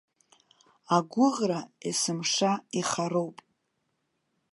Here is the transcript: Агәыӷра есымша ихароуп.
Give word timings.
Агәыӷра 0.95 1.59
есымша 1.87 2.51
ихароуп. 2.79 3.37